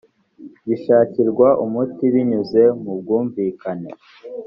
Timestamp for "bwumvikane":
2.99-3.89